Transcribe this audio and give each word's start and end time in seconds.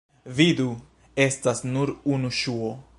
Vidu: 0.37 0.69
estas 1.27 1.63
nur 1.75 1.95
unu 2.17 2.33
ŝuo. 2.41 2.77